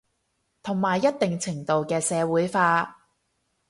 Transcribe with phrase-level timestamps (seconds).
[0.63, 3.05] 同埋一定程度嘅社會化